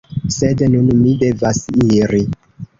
Sed 0.35 0.63
nun 0.77 0.89
mi 1.03 1.15
devas 1.25 1.63
iri. 2.03 2.27